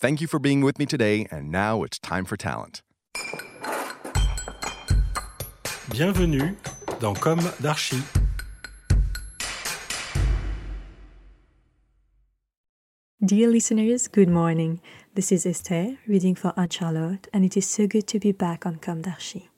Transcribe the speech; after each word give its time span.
Thank 0.00 0.22
you 0.22 0.26
for 0.26 0.38
being 0.38 0.62
with 0.62 0.78
me 0.78 0.86
today, 0.86 1.26
and 1.30 1.50
now 1.50 1.82
it's 1.82 1.98
time 1.98 2.24
for 2.24 2.34
talent. 2.34 2.80
Bienvenue 5.90 6.56
dans 7.00 7.12
Comme 7.20 7.42
d'Archi. 7.60 7.98
Dear 13.22 13.50
listeners, 13.50 14.08
good 14.08 14.30
morning. 14.30 14.80
This 15.16 15.30
is 15.30 15.44
Esther 15.44 15.98
reading 16.08 16.34
for 16.34 16.54
Anne 16.56 16.70
Charlotte, 16.70 17.28
and 17.34 17.44
it 17.44 17.58
is 17.58 17.68
so 17.68 17.86
good 17.86 18.06
to 18.06 18.18
be 18.18 18.32
back 18.32 18.64
on 18.64 18.76
Comme 18.76 19.02
d'Archi. 19.02 19.50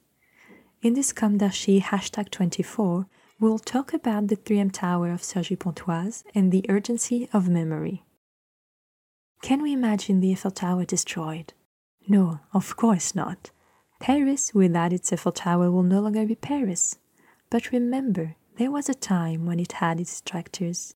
In 0.82 0.94
this 0.94 1.12
Comme 1.12 1.38
d'Archi 1.38 1.80
hashtag 1.80 2.32
24, 2.32 3.06
we'll 3.38 3.60
talk 3.60 3.94
about 3.94 4.26
the 4.26 4.36
3M 4.36 4.72
Tower 4.72 5.12
of 5.12 5.22
Cergy 5.22 5.56
Pontoise 5.56 6.24
and 6.34 6.50
the 6.50 6.66
urgency 6.68 7.28
of 7.32 7.48
memory. 7.48 8.02
Can 9.42 9.60
we 9.60 9.72
imagine 9.72 10.20
the 10.20 10.30
Eiffel 10.30 10.52
Tower 10.52 10.84
destroyed? 10.84 11.52
No, 12.06 12.38
of 12.54 12.76
course 12.76 13.12
not. 13.12 13.50
Paris 13.98 14.54
without 14.54 14.92
its 14.92 15.12
Eiffel 15.12 15.32
Tower 15.32 15.68
will 15.68 15.82
no 15.82 16.00
longer 16.00 16.24
be 16.24 16.36
Paris. 16.36 16.96
But 17.50 17.72
remember, 17.72 18.36
there 18.56 18.70
was 18.70 18.88
a 18.88 18.94
time 18.94 19.44
when 19.44 19.58
it 19.58 19.72
had 19.72 19.98
its 19.98 20.20
detractors. 20.20 20.94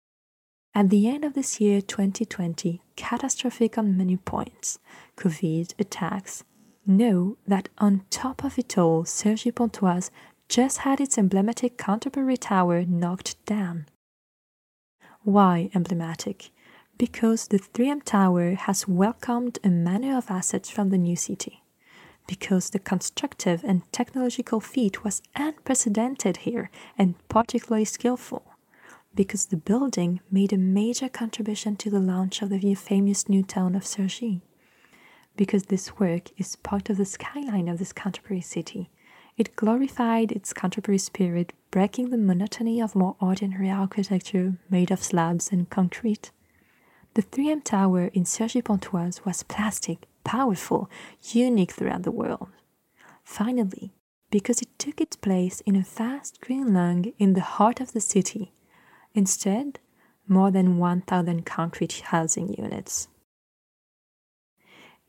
At 0.77 0.91
the 0.91 1.09
end 1.09 1.25
of 1.25 1.35
this 1.35 1.61
year 1.61 1.81
2020, 1.81 2.83
catastrophic 2.95 3.77
on 3.77 3.97
many 3.97 4.17
points, 4.17 4.79
COVID, 5.17 5.75
attacks, 5.81 6.45
know 6.87 7.39
that 7.49 7.69
on 7.79 8.05
top 8.11 8.45
of 8.45 8.61
it 8.61 8.79
all, 8.79 9.03
Cergy 9.03 9.53
Pontoise 9.53 10.13
just 10.49 10.79
had 10.79 11.01
its 11.01 11.19
emblematic 11.19 11.77
Canterbury 11.77 12.37
Tower 12.37 12.85
knocked 12.85 13.45
down. 13.45 13.87
Why 15.25 15.69
emblematic? 15.75 16.51
Because 16.99 17.49
the 17.49 17.59
3M 17.59 18.03
Tower 18.05 18.55
has 18.55 18.89
welcomed 18.89 19.59
a 19.63 19.69
manner 19.69 20.17
of 20.17 20.31
assets 20.31 20.71
from 20.71 20.91
the 20.91 20.99
new 20.99 21.17
city. 21.17 21.63
Because 22.27 22.71
the 22.71 22.79
constructive 22.79 23.63
and 23.63 23.83
technological 23.93 24.61
feat 24.61 25.05
was 25.05 25.23
unprecedented 25.35 26.39
here 26.39 26.71
and 26.99 27.15
particularly 27.29 27.85
skillful. 27.85 28.43
Because 29.15 29.47
the 29.47 29.57
building 29.57 30.21
made 30.31 30.53
a 30.53 30.59
major 30.59 31.09
contribution 31.09 31.77
to 31.77 31.91
the 31.91 32.01
launch 32.01 32.43
of 32.43 32.51
the 32.51 32.75
famous 32.75 33.29
new 33.29 33.43
town 33.43 33.75
of 33.75 33.83
Cergy 33.83 34.41
because 35.37 35.65
this 35.65 35.99
work 35.99 36.31
is 36.39 36.57
part 36.57 36.91
of 36.91 36.97
the 36.97 37.05
skyline 37.05 37.69
of 37.69 37.79
this 37.79 37.93
Canterbury 37.93 38.41
city. 38.41 38.91
It 39.37 39.55
glorified 39.55 40.33
its 40.33 40.53
Canterbury 40.53 40.99
spirit, 40.99 41.53
breaking 41.71 42.11
the 42.11 42.17
monotony 42.17 42.81
of 42.81 42.95
more 42.95 43.17
ordinary 43.21 43.71
architecture 43.71 44.57
made 44.71 44.91
of 44.91 45.03
slabs 45.03 45.53
and 45.53 45.69
concrete. 45.69 46.31
The 47.17 47.23
3M 47.23 47.65
Tower 47.65 48.09
in 48.09 48.25
Cergy 48.25 48.63
Pontoise 48.63 49.25
was 49.25 49.43
plastic, 49.43 50.07
powerful, 50.23 50.91
unique 51.23 51.73
throughout 51.73 52.03
the 52.03 52.11
world. 52.11 52.49
Finally, 53.25 53.95
because 54.31 54.61
it 54.61 54.79
took 54.79 55.01
its 55.01 55.17
place 55.17 55.63
in 55.63 55.77
a 55.77 55.81
vast 55.81 56.43
green 56.43 56.75
lung 56.75 57.15
in 57.19 57.33
the 57.33 57.41
heart 57.41 57.81
of 57.81 57.95
the 57.95 58.03
city, 58.03 58.53
instead, 59.15 59.79
more 60.29 60.51
than 60.51 60.77
1,000 60.77 61.47
concrete 61.47 62.03
housing 62.09 62.53
units. 62.53 63.09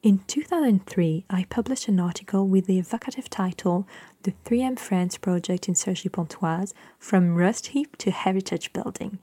In 0.01 0.19
2003, 0.27 1.25
I 1.29 1.43
published 1.49 1.89
an 1.89 1.99
article 1.99 2.47
with 2.47 2.67
the 2.67 2.79
evocative 2.79 3.29
title 3.29 3.85
The 4.23 4.33
3M 4.45 4.79
France 4.79 5.17
Project 5.17 5.67
in 5.67 5.73
Cergy 5.73 6.09
Pontoise 6.09 6.73
From 6.97 7.35
Rust 7.35 7.67
Heap 7.67 7.97
to 7.97 8.11
Heritage 8.11 8.71
Building. 8.71 9.19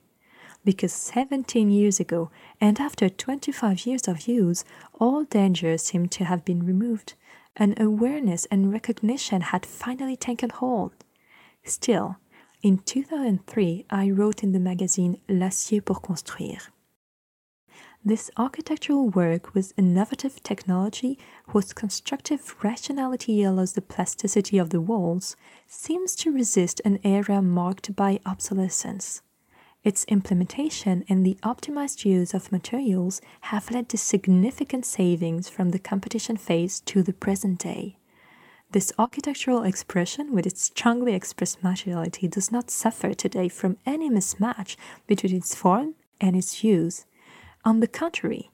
Because 0.64 0.92
17 0.92 1.70
years 1.70 2.00
ago, 2.00 2.30
and 2.60 2.80
after 2.80 3.08
25 3.08 3.86
years 3.86 4.08
of 4.08 4.26
use, 4.26 4.64
all 4.98 5.24
dangers 5.24 5.82
seemed 5.82 6.10
to 6.12 6.24
have 6.24 6.44
been 6.44 6.64
removed. 6.64 7.14
An 7.56 7.74
awareness 7.78 8.46
and 8.46 8.72
recognition 8.72 9.42
had 9.42 9.66
finally 9.66 10.16
taken 10.16 10.50
hold. 10.50 10.92
Still, 11.64 12.16
in 12.62 12.78
2003, 12.78 13.84
I 13.90 14.10
wrote 14.10 14.42
in 14.42 14.52
the 14.52 14.58
magazine 14.58 15.20
L'acier 15.28 15.82
pour 15.82 16.00
construire. 16.00 16.70
This 18.06 18.30
architectural 18.36 19.08
work 19.08 19.54
with 19.54 19.72
innovative 19.78 20.42
technology, 20.42 21.18
whose 21.48 21.72
constructive 21.72 22.54
rationality 22.62 23.42
allows 23.42 23.72
the 23.74 23.82
plasticity 23.82 24.58
of 24.58 24.70
the 24.70 24.80
walls, 24.80 25.36
seems 25.66 26.14
to 26.16 26.32
resist 26.32 26.82
an 26.84 26.98
era 27.04 27.40
marked 27.40 27.94
by 27.94 28.20
obsolescence. 28.26 29.22
Its 29.84 30.04
implementation 30.06 31.04
and 31.10 31.24
the 31.24 31.36
optimized 31.42 32.06
use 32.06 32.32
of 32.32 32.50
materials 32.50 33.20
have 33.42 33.70
led 33.70 33.86
to 33.90 33.98
significant 33.98 34.86
savings 34.86 35.50
from 35.50 35.70
the 35.70 35.78
competition 35.78 36.38
phase 36.38 36.80
to 36.80 37.02
the 37.02 37.12
present 37.12 37.58
day. 37.58 37.98
This 38.70 38.94
architectural 38.98 39.62
expression, 39.62 40.32
with 40.32 40.46
its 40.46 40.62
strongly 40.62 41.12
expressed 41.12 41.62
materiality, 41.62 42.26
does 42.26 42.50
not 42.50 42.70
suffer 42.70 43.12
today 43.12 43.48
from 43.48 43.76
any 43.84 44.08
mismatch 44.08 44.76
between 45.06 45.36
its 45.36 45.54
form 45.54 45.94
and 46.18 46.34
its 46.34 46.64
use. 46.64 47.04
On 47.64 47.80
the 47.80 47.86
contrary, 47.86 48.50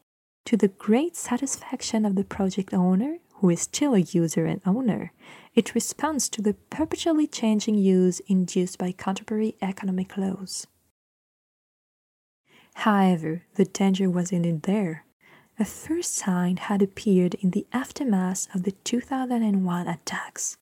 to 0.46 0.56
the 0.56 0.68
great 0.68 1.16
satisfaction 1.16 2.04
of 2.04 2.16
the 2.16 2.24
project 2.24 2.74
owner, 2.74 3.18
who 3.34 3.50
is 3.50 3.62
still 3.62 3.94
a 3.94 4.00
user 4.00 4.46
and 4.46 4.60
owner, 4.66 5.12
it 5.54 5.76
responds 5.76 6.28
to 6.28 6.42
the 6.42 6.54
perpetually 6.70 7.28
changing 7.28 7.76
use 7.76 8.20
induced 8.26 8.78
by 8.78 8.90
contemporary 8.90 9.54
economic 9.62 10.16
laws. 10.16 10.66
However, 12.80 13.42
the 13.56 13.66
danger 13.66 14.08
was 14.08 14.32
indeed 14.32 14.62
there. 14.62 15.04
A 15.58 15.66
first 15.66 16.14
sign 16.14 16.56
had 16.56 16.80
appeared 16.80 17.34
in 17.34 17.50
the 17.50 17.66
aftermath 17.74 18.48
of 18.54 18.62
the 18.62 18.72
2001 18.72 19.86
attacks. 19.86 20.56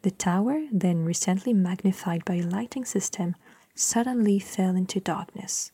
The 0.00 0.10
tower, 0.10 0.66
then 0.72 1.04
recently 1.04 1.52
magnified 1.52 2.24
by 2.24 2.36
a 2.36 2.42
lighting 2.42 2.86
system, 2.86 3.36
suddenly 3.74 4.38
fell 4.38 4.76
into 4.76 4.98
darkness. 4.98 5.70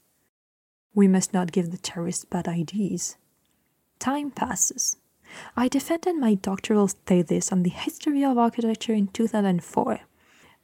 We 0.95 1.07
must 1.07 1.33
not 1.33 1.53
give 1.53 1.71
the 1.71 1.79
terrorists 1.79 2.25
bad 2.25 2.49
ideas. 2.49 3.17
Time 4.01 4.33
passes. 4.33 4.97
I 5.57 5.69
defended 5.69 6.17
my 6.17 6.35
doctoral 6.35 6.89
thesis 6.89 7.53
on 7.53 7.63
the 7.63 7.71
history 7.71 8.25
of 8.25 8.37
architecture 8.37 8.95
in 8.95 9.07
2004. 9.07 10.01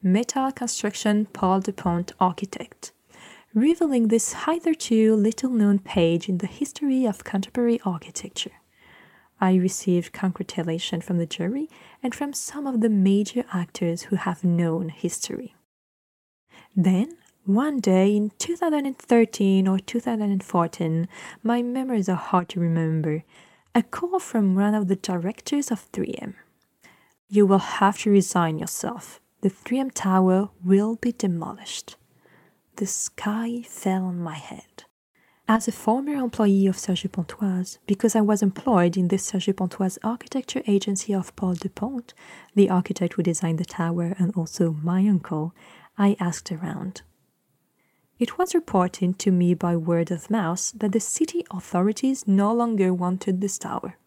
Metal 0.02 0.50
Construction 0.50 1.26
Paul 1.26 1.60
Depondt 1.60 2.14
Architect, 2.18 2.90
revealing 3.54 4.08
this 4.08 4.32
hitherto 4.44 5.16
little 5.16 5.50
known 5.50 5.78
page 5.78 6.28
in 6.28 6.38
the 6.38 6.46
history 6.46 7.04
of 7.04 7.24
contemporary 7.24 7.80
architecture. 7.84 8.52
I 9.40 9.54
received 9.54 10.12
congratulations 10.12 11.04
from 11.04 11.18
the 11.18 11.26
jury 11.26 11.68
and 12.02 12.14
from 12.14 12.32
some 12.32 12.66
of 12.66 12.80
the 12.80 12.90
major 12.90 13.44
actors 13.52 14.02
who 14.02 14.16
have 14.16 14.44
known 14.44 14.90
history. 14.90 15.54
Then 16.76 17.16
one 17.44 17.80
day 17.80 18.14
in 18.14 18.30
2013 18.38 19.66
or 19.66 19.78
2014, 19.78 21.08
my 21.42 21.62
memories 21.62 22.08
are 22.08 22.14
hard 22.14 22.48
to 22.50 22.60
remember, 22.60 23.24
a 23.74 23.82
call 23.82 24.20
from 24.20 24.54
one 24.54 24.74
of 24.74 24.86
the 24.88 24.96
directors 24.96 25.70
of 25.70 25.90
3M. 25.90 26.34
You 27.28 27.46
will 27.46 27.58
have 27.58 27.98
to 28.00 28.10
resign 28.10 28.58
yourself. 28.58 29.20
The 29.40 29.50
3M 29.50 29.90
tower 29.94 30.50
will 30.62 30.96
be 30.96 31.12
demolished. 31.12 31.96
The 32.80 32.86
sky 32.86 33.60
fell 33.68 34.04
on 34.04 34.20
my 34.20 34.36
head. 34.36 34.84
As 35.46 35.68
a 35.68 35.70
former 35.70 36.14
employee 36.14 36.66
of 36.66 36.76
Cergy 36.76 37.12
Pontoise, 37.12 37.78
because 37.86 38.16
I 38.16 38.22
was 38.22 38.40
employed 38.40 38.96
in 38.96 39.08
the 39.08 39.16
Cergy 39.16 39.54
Pontoise 39.54 39.98
architecture 40.02 40.62
agency 40.66 41.14
of 41.14 41.36
Paul 41.36 41.56
Depondt, 41.56 42.14
the 42.54 42.70
architect 42.70 43.12
who 43.12 43.22
designed 43.22 43.58
the 43.58 43.66
tower 43.66 44.14
and 44.18 44.34
also 44.34 44.72
my 44.82 45.06
uncle, 45.06 45.54
I 45.98 46.16
asked 46.18 46.50
around. 46.50 47.02
It 48.18 48.38
was 48.38 48.54
reported 48.54 49.18
to 49.18 49.30
me 49.30 49.52
by 49.52 49.76
word 49.76 50.10
of 50.10 50.30
mouth 50.30 50.72
that 50.74 50.92
the 50.92 51.00
city 51.00 51.44
authorities 51.50 52.26
no 52.26 52.50
longer 52.50 52.94
wanted 52.94 53.42
this 53.42 53.58
tower. 53.58 53.98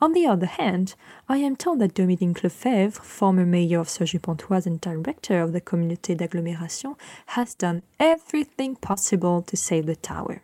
On 0.00 0.12
the 0.12 0.26
other 0.26 0.46
hand, 0.46 0.94
I 1.28 1.38
am 1.38 1.56
told 1.56 1.80
that 1.80 1.94
Dominique 1.94 2.44
Lefebvre, 2.44 3.02
former 3.02 3.44
mayor 3.44 3.80
of 3.80 3.88
Cergy-Pontoise 3.88 4.66
and 4.66 4.80
director 4.80 5.40
of 5.40 5.52
the 5.52 5.60
Communauté 5.60 6.16
d'agglomération, 6.16 6.96
has 7.26 7.54
done 7.54 7.82
everything 7.98 8.76
possible 8.76 9.42
to 9.42 9.56
save 9.56 9.86
the 9.86 9.96
tower. 9.96 10.42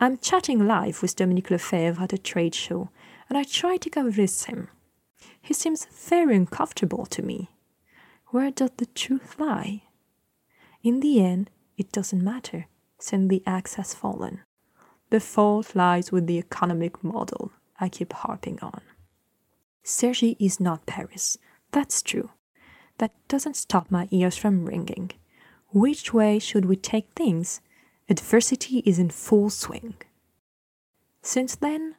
I'm 0.00 0.16
chatting 0.16 0.66
live 0.66 1.02
with 1.02 1.14
Dominique 1.14 1.50
Lefebvre 1.50 2.02
at 2.02 2.14
a 2.14 2.18
trade 2.18 2.54
show. 2.54 2.88
and 3.28 3.38
I 3.38 3.44
try 3.44 3.76
to 3.76 3.90
convince 3.90 4.44
him. 4.44 4.68
He 5.40 5.54
seems 5.54 5.86
very 5.86 6.36
uncomfortable 6.36 7.06
to 7.06 7.22
me. 7.22 7.50
Where 8.28 8.50
does 8.50 8.70
the 8.76 8.86
truth 8.86 9.36
lie? 9.38 9.82
In 10.82 11.00
the 11.00 11.24
end, 11.24 11.50
it 11.76 11.92
doesn't 11.92 12.22
matter, 12.22 12.66
since 12.98 13.28
the 13.28 13.42
axe 13.46 13.74
has 13.74 13.94
fallen. 13.94 14.40
The 15.10 15.20
fault 15.20 15.74
lies 15.74 16.10
with 16.10 16.26
the 16.26 16.38
economic 16.38 17.02
model 17.04 17.52
I 17.80 17.88
keep 17.88 18.12
harping 18.12 18.60
on. 18.60 18.80
Cergy 19.84 20.36
is 20.38 20.60
not 20.60 20.86
Paris. 20.86 21.36
That's 21.72 22.02
true. 22.02 22.30
That 22.98 23.12
doesn't 23.28 23.56
stop 23.56 23.90
my 23.90 24.08
ears 24.10 24.36
from 24.36 24.66
ringing. 24.66 25.10
Which 25.72 26.14
way 26.14 26.38
should 26.38 26.66
we 26.66 26.76
take 26.76 27.08
things? 27.16 27.60
Adversity 28.08 28.78
is 28.86 28.98
in 28.98 29.10
full 29.10 29.50
swing. 29.50 29.94
Since 31.22 31.56
then, 31.56 31.96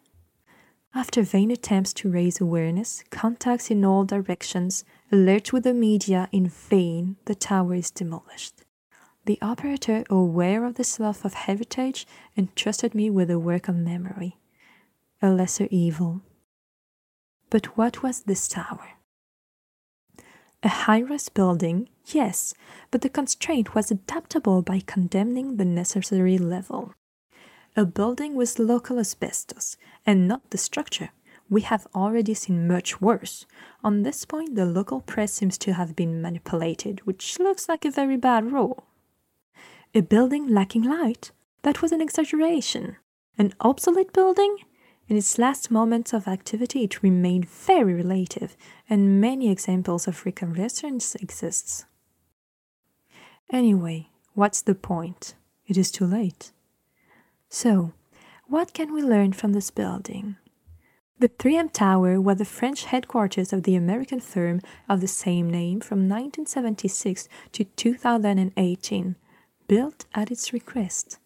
after 0.94 1.24
vain 1.24 1.52
attempts 1.52 1.92
to 1.96 2.10
raise 2.10 2.40
awareness, 2.40 3.04
contacts 3.10 3.70
in 3.70 3.84
all 3.84 4.06
directions, 4.06 4.86
alerts 5.12 5.52
with 5.52 5.64
the 5.64 5.74
media 5.74 6.30
in 6.32 6.48
vain, 6.48 7.18
the 7.26 7.36
tower 7.36 7.74
is 7.76 7.92
demolished. 7.92 8.64
The 9.26 9.38
operator, 9.42 10.06
aware 10.10 10.64
of 10.64 10.76
the 10.76 10.84
slough 10.84 11.26
of 11.26 11.34
heritage, 11.34 12.08
entrusted 12.38 12.96
me 12.96 13.10
with 13.10 13.28
the 13.28 13.40
work 13.40 13.68
of 13.68 13.76
memory. 13.76 14.38
A 15.22 15.30
lesser 15.30 15.68
evil. 15.72 16.22
But 17.50 17.78
what 17.78 18.04
was 18.04 18.24
this 18.24 18.48
tower? 18.48 18.96
A 20.62 20.68
high 20.68 21.02
rise 21.02 21.30
building, 21.30 21.90
yes, 22.08 22.54
but 22.92 23.02
the 23.02 23.10
constraint 23.10 23.76
was 23.76 23.92
adaptable 23.92 24.62
by 24.62 24.82
condemning 24.86 25.58
the 25.58 25.66
necessary 25.66 26.38
level. 26.38 26.94
A 27.78 27.86
building 27.86 28.36
with 28.36 28.60
local 28.60 29.00
asbestos, 29.00 29.78
and 30.06 30.28
not 30.28 30.50
the 30.50 30.58
structure. 30.58 31.12
We 31.50 31.62
have 31.62 31.88
already 31.94 32.34
seen 32.34 32.68
much 32.68 33.00
worse. 33.00 33.46
On 33.84 34.04
this 34.04 34.26
point, 34.26 34.56
the 34.56 34.66
local 34.66 35.02
press 35.02 35.34
seems 35.34 35.58
to 35.60 35.74
have 35.74 35.96
been 35.96 36.22
manipulated, 36.22 37.06
which 37.06 37.38
looks 37.40 37.70
like 37.70 37.86
a 37.86 37.92
very 37.92 38.18
bad 38.18 38.52
rule. 38.52 38.88
A 39.94 40.02
building 40.02 40.48
lacking 40.48 40.84
light? 40.84 41.32
That 41.62 41.82
was 41.82 41.92
an 41.92 42.02
exaggeration. 42.02 42.98
An 43.38 43.54
obsolete 43.60 44.12
building? 44.12 44.58
In 45.08 45.18
its 45.18 45.38
last 45.38 45.70
moments 45.70 46.14
of 46.14 46.28
activity, 46.28 46.84
it 46.84 47.04
remained 47.04 47.48
very 47.48 47.94
relative, 47.94 48.58
and 48.90 49.22
many 49.22 49.52
examples 49.52 50.08
of 50.08 50.26
reconnaissance 50.26 51.14
exists. 51.16 51.86
Anyway, 53.52 54.10
what's 54.34 54.64
the 54.64 54.74
point? 54.74 55.36
It 55.68 55.78
is 55.78 55.92
too 55.92 56.06
late. 56.06 56.52
So, 57.50 57.94
what 58.48 58.74
can 58.74 58.94
we 58.94 59.04
learn 59.04 59.34
from 59.34 59.54
this 59.54 59.70
building? 59.70 60.38
The 61.20 61.30
3M 61.30 61.72
Tower 61.72 62.20
was 62.20 62.40
the 62.40 62.46
French 62.46 62.86
headquarters 62.86 63.54
of 63.54 63.64
the 63.64 63.76
American 63.76 64.20
firm 64.20 64.60
of 64.90 65.02
the 65.02 65.08
same 65.08 65.50
name 65.50 65.80
from 65.82 66.10
1976 66.10 67.30
to 67.54 67.64
2018 67.64 69.16
built 69.68 70.06
at 70.14 70.32
its 70.32 70.52
request. 70.52 71.20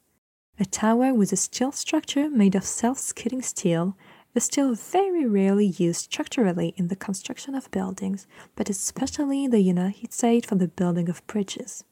A 0.62 0.66
tower 0.66 1.14
with 1.14 1.32
a 1.32 1.38
steel 1.38 1.72
structure 1.72 2.30
made 2.30 2.54
of 2.54 2.66
self-skidding 2.66 3.42
steel, 3.44 3.96
is 4.36 4.44
still 4.44 4.76
very 4.76 5.26
rarely 5.26 5.68
used 5.68 6.02
structurally 6.02 6.74
in 6.76 6.90
the 6.90 6.98
construction 6.98 7.56
of 7.56 7.72
buildings, 7.72 8.28
but 8.58 8.70
especially 8.70 9.46
in 9.46 9.52
the 9.52 9.62
United 9.62 10.12
States 10.12 10.48
for 10.48 10.56
the 10.56 10.68
building 10.68 11.08
of 11.08 11.26
bridges. 11.28 11.86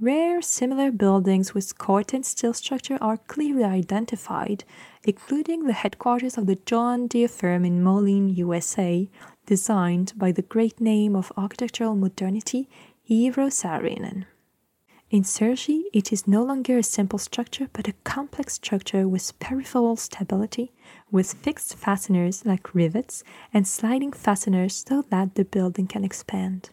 Rare 0.00 0.40
similar 0.40 0.90
buildings 0.90 1.52
with 1.52 1.76
Corten 1.76 2.24
steel 2.24 2.54
structure 2.54 2.96
are 3.02 3.18
clearly 3.18 3.62
identified, 3.62 4.64
including 5.04 5.66
the 5.66 5.74
headquarters 5.74 6.38
of 6.38 6.46
the 6.46 6.58
John 6.64 7.06
Deere 7.06 7.28
firm 7.28 7.62
in 7.62 7.82
Moline, 7.82 8.30
USA, 8.30 9.08
designed 9.44 10.14
by 10.16 10.32
the 10.32 10.40
great 10.40 10.80
name 10.80 11.14
of 11.14 11.30
architectural 11.36 11.94
modernity, 11.94 12.70
Eero 13.10 13.50
Saarinen. 13.50 14.24
In 15.12 15.24
Cergy, 15.24 15.82
it 15.92 16.10
is 16.10 16.26
no 16.26 16.42
longer 16.42 16.78
a 16.78 16.82
simple 16.82 17.18
structure 17.18 17.68
but 17.74 17.86
a 17.86 17.92
complex 18.02 18.54
structure 18.54 19.06
with 19.06 19.38
peripheral 19.38 19.96
stability, 19.96 20.72
with 21.10 21.34
fixed 21.34 21.74
fasteners 21.74 22.46
like 22.46 22.74
rivets 22.74 23.22
and 23.52 23.68
sliding 23.68 24.12
fasteners 24.12 24.82
so 24.88 25.02
that 25.10 25.34
the 25.34 25.44
building 25.44 25.86
can 25.86 26.02
expand. 26.02 26.70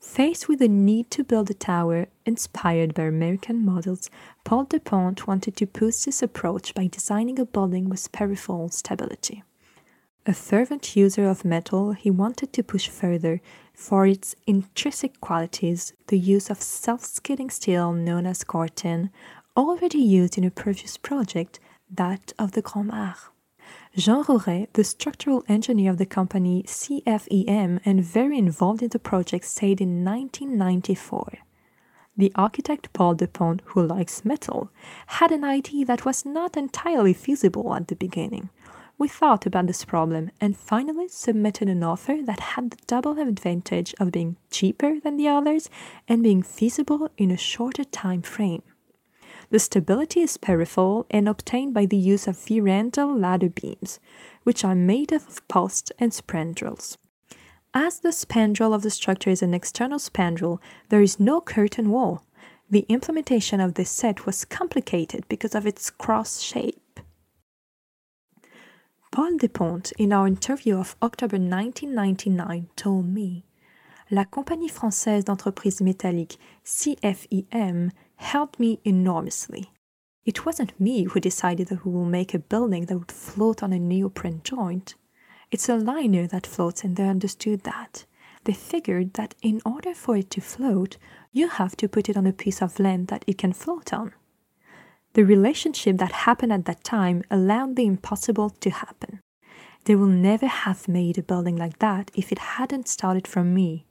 Faced 0.00 0.48
with 0.48 0.60
the 0.60 0.68
need 0.68 1.10
to 1.10 1.24
build 1.24 1.50
a 1.50 1.54
tower 1.54 2.06
inspired 2.24 2.94
by 2.94 3.02
American 3.02 3.64
models, 3.64 4.08
Paul 4.44 4.66
Depondt 4.66 5.26
wanted 5.26 5.56
to 5.56 5.66
push 5.66 6.04
this 6.04 6.22
approach 6.22 6.72
by 6.72 6.86
designing 6.86 7.40
a 7.40 7.44
building 7.44 7.88
with 7.88 8.12
peripheral 8.12 8.68
stability. 8.68 9.42
A 10.26 10.34
fervent 10.34 10.96
user 10.96 11.26
of 11.26 11.46
metal, 11.46 11.92
he 11.92 12.10
wanted 12.10 12.52
to 12.52 12.62
push 12.62 12.88
further 12.88 13.40
for 13.72 14.06
its 14.06 14.36
intrinsic 14.46 15.18
qualities 15.22 15.94
the 16.08 16.18
use 16.18 16.50
of 16.50 16.60
self 16.60 17.06
skidding 17.06 17.48
steel 17.48 17.94
known 17.94 18.26
as 18.26 18.44
Corten, 18.44 19.08
already 19.56 19.98
used 19.98 20.36
in 20.36 20.44
a 20.44 20.50
previous 20.50 20.98
project, 20.98 21.58
that 21.90 22.34
of 22.38 22.52
the 22.52 22.60
Grand 22.60 22.88
Mare. 22.88 23.16
Jean 23.96 24.22
Rouret, 24.24 24.68
the 24.74 24.84
structural 24.84 25.42
engineer 25.48 25.90
of 25.90 25.96
the 25.96 26.04
company 26.04 26.64
CFEM 26.64 27.80
and 27.86 28.04
very 28.04 28.36
involved 28.36 28.82
in 28.82 28.90
the 28.90 28.98
project, 28.98 29.46
said 29.46 29.80
in 29.80 30.04
1994 30.04 31.38
the 32.20 32.32
architect 32.34 32.92
Paul 32.92 33.16
Depondt, 33.16 33.60
who 33.66 33.82
likes 33.82 34.24
metal, 34.24 34.70
had 35.06 35.32
an 35.32 35.42
idea 35.42 35.86
that 35.86 36.04
was 36.04 36.24
not 36.24 36.56
entirely 36.56 37.14
feasible 37.14 37.74
at 37.74 37.88
the 37.88 37.96
beginning. 37.96 38.50
We 39.00 39.08
thought 39.08 39.46
about 39.46 39.66
this 39.66 39.86
problem 39.86 40.30
and 40.42 40.54
finally 40.54 41.08
submitted 41.08 41.70
an 41.70 41.82
offer 41.82 42.18
that 42.22 42.52
had 42.52 42.68
the 42.68 42.76
double 42.86 43.18
advantage 43.18 43.94
of 43.98 44.12
being 44.12 44.36
cheaper 44.50 45.00
than 45.00 45.16
the 45.16 45.26
others 45.26 45.70
and 46.06 46.22
being 46.22 46.42
feasible 46.42 47.08
in 47.16 47.30
a 47.30 47.38
shorter 47.38 47.84
time 47.84 48.20
frame. 48.20 48.62
The 49.48 49.58
stability 49.58 50.20
is 50.20 50.36
peripheral 50.36 51.06
and 51.10 51.30
obtained 51.30 51.72
by 51.72 51.86
the 51.86 51.96
use 51.96 52.28
of 52.28 52.36
Vierendeel 52.36 53.18
ladder 53.18 53.48
beams, 53.48 54.00
which 54.42 54.66
are 54.66 54.74
made 54.74 55.12
of 55.12 55.48
posts 55.48 55.90
and 55.98 56.12
spandrels. 56.12 56.98
As 57.72 58.00
the 58.00 58.10
spandrel 58.10 58.74
of 58.74 58.82
the 58.82 58.90
structure 58.90 59.30
is 59.30 59.40
an 59.40 59.54
external 59.54 59.98
spandrel, 59.98 60.58
there 60.90 61.00
is 61.00 61.18
no 61.18 61.40
curtain 61.40 61.88
wall. 61.88 62.26
The 62.68 62.84
implementation 62.90 63.60
of 63.60 63.74
this 63.74 63.88
set 63.88 64.26
was 64.26 64.44
complicated 64.44 65.24
because 65.30 65.54
of 65.54 65.66
its 65.66 65.88
cross 65.88 66.42
shape. 66.42 66.78
Paul 69.12 69.38
Depondt, 69.38 69.92
in 69.98 70.12
our 70.12 70.28
interview 70.28 70.76
of 70.76 70.94
October 71.02 71.36
1999, 71.36 72.68
told 72.76 73.06
me 73.06 73.44
La 74.08 74.22
Compagnie 74.24 74.70
Française 74.70 75.24
d'Entreprises 75.24 75.82
Métalliques, 75.82 76.38
CFEM, 76.64 77.90
helped 78.14 78.60
me 78.60 78.78
enormously. 78.84 79.72
It 80.24 80.46
wasn't 80.46 80.78
me 80.78 81.04
who 81.04 81.18
decided 81.18 81.68
that 81.68 81.84
we 81.84 81.90
will 81.90 82.04
make 82.04 82.34
a 82.34 82.38
building 82.38 82.86
that 82.86 82.96
would 82.96 83.10
float 83.10 83.64
on 83.64 83.72
a 83.72 83.80
neoprene 83.80 84.42
joint. 84.44 84.94
It's 85.50 85.68
a 85.68 85.74
liner 85.74 86.28
that 86.28 86.46
floats, 86.46 86.84
and 86.84 86.94
they 86.94 87.08
understood 87.08 87.64
that. 87.64 88.04
They 88.44 88.52
figured 88.52 89.14
that 89.14 89.34
in 89.42 89.60
order 89.66 89.92
for 89.92 90.16
it 90.16 90.30
to 90.30 90.40
float, 90.40 90.98
you 91.32 91.48
have 91.48 91.76
to 91.78 91.88
put 91.88 92.08
it 92.08 92.16
on 92.16 92.28
a 92.28 92.32
piece 92.32 92.62
of 92.62 92.78
land 92.78 93.08
that 93.08 93.24
it 93.26 93.38
can 93.38 93.54
float 93.54 93.92
on. 93.92 94.12
The 95.14 95.24
relationship 95.24 95.98
that 95.98 96.12
happened 96.12 96.52
at 96.52 96.66
that 96.66 96.84
time 96.84 97.24
allowed 97.30 97.74
the 97.74 97.86
impossible 97.86 98.50
to 98.50 98.70
happen. 98.70 99.20
They 99.84 99.96
will 99.96 100.06
never 100.06 100.46
have 100.46 100.86
made 100.86 101.18
a 101.18 101.22
building 101.22 101.56
like 101.56 101.78
that 101.80 102.10
if 102.14 102.30
it 102.30 102.38
hadn't 102.38 102.86
started 102.86 103.26
from 103.26 103.52
me. 103.52 103.86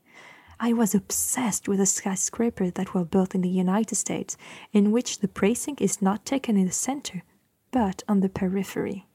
I 0.62 0.74
was 0.74 0.96
obsessed 0.96 1.68
with 1.68 1.80
the 1.80 1.86
skyscrapers 1.86 2.74
that 2.74 2.94
were 2.94 3.06
built 3.06 3.34
in 3.34 3.42
the 3.42 3.50
United 3.50 3.96
States, 3.96 4.38
in 4.72 4.92
which 4.92 5.20
the 5.20 5.28
bracing 5.28 5.78
is 5.80 6.02
not 6.02 6.26
taken 6.26 6.58
in 6.58 6.68
the 6.68 6.72
center, 6.72 7.24
but 7.72 8.04
on 8.08 8.20
the 8.20 8.30
periphery. 8.30 9.08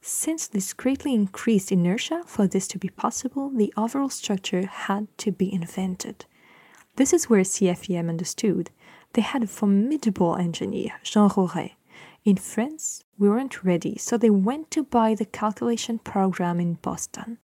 Since 0.00 0.48
this 0.48 0.72
greatly 0.72 1.14
increased 1.14 1.72
inertia, 1.72 2.22
for 2.26 2.46
this 2.46 2.68
to 2.68 2.78
be 2.78 2.88
possible, 2.90 3.50
the 3.50 3.72
overall 3.76 4.10
structure 4.10 4.66
had 4.66 5.06
to 5.18 5.32
be 5.32 5.52
invented. 5.52 6.26
This 6.96 7.12
is 7.12 7.30
where 7.30 7.42
CFEM 7.42 8.08
understood 8.08 8.70
they 9.14 9.22
had 9.22 9.42
a 9.42 9.46
formidable 9.46 10.36
engineer, 10.36 10.92
Jean 11.02 11.30
Rouret. 11.30 11.72
In 12.24 12.36
France, 12.36 13.04
we 13.18 13.28
weren't 13.28 13.64
ready, 13.64 13.96
so 13.96 14.16
they 14.16 14.30
went 14.30 14.70
to 14.72 14.82
buy 14.82 15.14
the 15.14 15.24
calculation 15.24 15.98
program 15.98 16.58
in 16.60 16.74
Boston. 16.74 17.38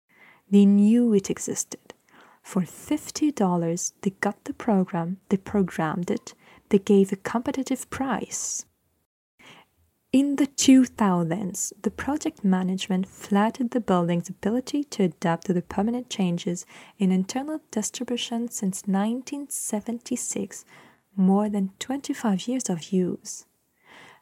They 0.50 0.66
knew 0.66 1.14
it 1.14 1.30
existed. 1.30 1.94
For 2.42 2.64
$50, 2.64 3.94
they 4.02 4.10
got 4.22 4.44
the 4.46 4.54
program, 4.54 5.18
they 5.30 5.38
programmed 5.38 6.10
it, 6.10 6.34
they 6.70 6.80
gave 6.80 7.12
a 7.12 7.18
competitive 7.18 7.90
price. 7.90 8.66
In 10.12 10.38
the 10.38 10.48
2000s, 10.48 11.72
the 11.84 11.92
project 11.92 12.44
management 12.44 13.08
flattered 13.08 13.70
the 13.70 13.80
building's 13.80 14.28
ability 14.28 14.86
to 14.86 15.04
adapt 15.04 15.46
to 15.46 15.54
the 15.54 15.62
permanent 15.62 16.10
changes 16.10 16.66
in 16.98 17.12
internal 17.12 17.62
distribution 17.70 18.50
since 18.50 18.88
1976 18.88 20.66
more 21.16 21.50
than 21.50 21.72
25 21.80 22.48
years 22.48 22.70
of 22.70 22.92
use. 22.92 23.46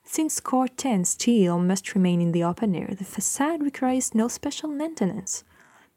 Since 0.04 0.40
corten 0.40 1.06
steel 1.06 1.60
must 1.60 1.94
remain 1.94 2.22
in 2.22 2.32
the 2.32 2.44
open 2.44 2.74
air, 2.76 2.96
the 2.98 3.04
facade 3.04 3.62
requires 3.62 4.16
no 4.16 4.28
special 4.28 4.70
maintenance. 4.70 5.44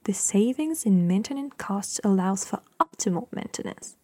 The 0.04 0.12
savings 0.12 0.84
in 0.84 1.06
maintenance 1.06 1.54
costs 1.58 2.00
allows 2.02 2.44
for 2.44 2.60
optimal 2.80 3.28
maintenance. 3.32 3.96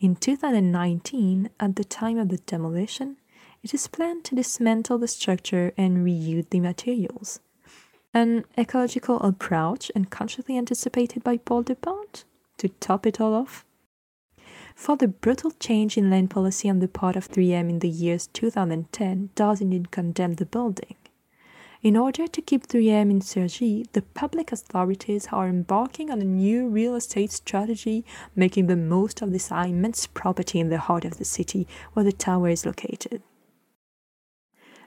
In 0.00 0.16
2019, 0.16 1.50
at 1.60 1.76
the 1.76 1.84
time 1.84 2.18
of 2.18 2.28
the 2.28 2.38
demolition, 2.38 3.16
it 3.62 3.74
is 3.74 3.88
planned 3.88 4.24
to 4.24 4.34
dismantle 4.34 4.98
the 4.98 5.08
structure 5.08 5.72
and 5.76 5.98
reuse 5.98 6.48
the 6.50 6.60
materials. 6.60 7.40
An 8.14 8.44
ecological 8.56 9.20
approach 9.20 9.90
and 9.94 10.10
consciously 10.10 10.56
anticipated 10.56 11.22
by 11.24 11.36
Paul 11.36 11.64
Depondt? 11.64 12.24
To 12.58 12.68
top 12.68 13.06
it 13.06 13.20
all 13.20 13.34
off, 13.34 13.66
for 14.76 14.94
the 14.94 15.08
brutal 15.08 15.50
change 15.58 15.96
in 15.96 16.10
land 16.10 16.30
policy 16.30 16.68
on 16.68 16.78
the 16.80 16.86
part 16.86 17.16
of 17.16 17.28
3M 17.28 17.70
in 17.70 17.78
the 17.80 17.88
years 17.88 18.28
2010 18.28 19.30
does 19.34 19.60
indeed 19.62 19.90
condemn 19.90 20.34
the 20.34 20.44
building. 20.44 20.94
In 21.82 21.96
order 21.96 22.26
to 22.26 22.42
keep 22.42 22.66
3M 22.66 23.10
in 23.10 23.20
Cergy, 23.20 23.86
the 23.92 24.02
public 24.02 24.52
authorities 24.52 25.28
are 25.32 25.48
embarking 25.48 26.10
on 26.10 26.20
a 26.20 26.24
new 26.24 26.68
real 26.68 26.94
estate 26.94 27.32
strategy, 27.32 28.04
making 28.34 28.66
the 28.66 28.76
most 28.76 29.22
of 29.22 29.32
this 29.32 29.50
immense 29.50 30.06
property 30.06 30.60
in 30.60 30.68
the 30.68 30.78
heart 30.78 31.04
of 31.04 31.16
the 31.16 31.24
city 31.24 31.66
where 31.94 32.04
the 32.04 32.12
tower 32.12 32.48
is 32.48 32.66
located. 32.66 33.22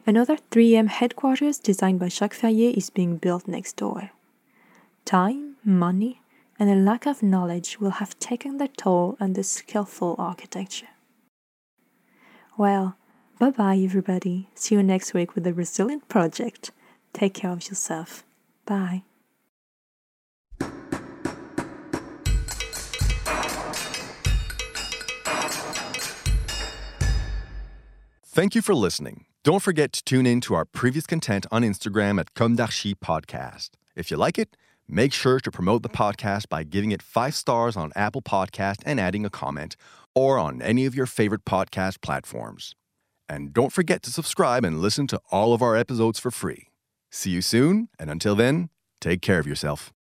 Another 0.06 0.38
3M 0.52 0.88
headquarters 0.88 1.58
designed 1.58 2.00
by 2.00 2.10
Jacques 2.10 2.34
Ferrier 2.34 2.74
is 2.76 2.90
being 2.90 3.18
built 3.18 3.48
next 3.48 3.76
door. 3.76 4.12
Time, 5.06 5.56
money, 5.64 6.19
and 6.60 6.70
a 6.70 6.76
lack 6.76 7.06
of 7.06 7.24
knowledge 7.24 7.80
will 7.80 7.92
have 8.02 8.20
taken 8.20 8.58
their 8.58 8.68
toll 8.68 9.16
on 9.20 9.34
the 9.34 9.44
skillful 9.44 10.16
architecture. 10.20 10.90
Well, 12.58 12.98
bye 13.40 13.52
bye, 13.52 13.78
everybody. 13.78 14.50
See 14.56 14.76
you 14.76 14.84
next 14.84 15.14
week 15.14 15.34
with 15.34 15.48
a 15.48 15.54
resilient 15.54 16.10
project. 16.10 16.72
Take 17.14 17.34
care 17.36 17.52
of 17.52 17.68
yourself. 17.70 18.24
Bye. 18.66 19.04
Thank 28.26 28.56
you 28.56 28.62
for 28.62 28.74
listening. 28.76 29.26
Don't 29.44 29.62
forget 29.62 29.92
to 29.94 30.04
tune 30.04 30.26
in 30.26 30.40
to 30.42 30.54
our 30.54 30.66
previous 30.66 31.08
content 31.08 31.46
on 31.52 31.64
Instagram 31.64 32.20
at 32.20 32.34
Comme 32.36 32.56
Podcast. 32.56 33.72
If 33.96 34.12
you 34.12 34.18
like 34.18 34.38
it, 34.38 34.56
make 34.90 35.14
sure 35.14 35.40
to 35.40 35.52
promote 35.52 35.84
the 35.84 35.90
podcast 35.90 36.50
by 36.50 36.64
giving 36.64 36.92
it 36.92 37.02
five 37.02 37.36
stars 37.36 37.78
on 37.78 37.92
Apple 37.96 38.22
Podcast 38.22 38.78
and 38.86 39.00
adding 39.00 39.26
a 39.26 39.30
comment, 39.30 39.76
or 40.16 40.40
on 40.40 40.62
any 40.62 40.86
of 40.86 40.96
your 40.96 41.06
favorite 41.06 41.46
podcast 41.46 42.02
platforms. 42.02 42.76
And 43.30 43.54
don't 43.54 43.72
forget 43.72 44.02
to 44.04 44.12
subscribe 44.12 44.66
and 44.66 44.82
listen 44.82 45.06
to 45.08 45.22
all 45.32 45.54
of 45.54 45.62
our 45.62 45.76
episodes 45.76 46.18
for 46.20 46.32
free. 46.32 46.68
See 47.12 47.30
you 47.30 47.42
soon, 47.42 47.90
and 48.00 48.10
until 48.10 48.36
then, 48.36 48.70
take 49.00 49.22
care 49.22 49.40
of 49.40 49.46
yourself. 49.46 49.94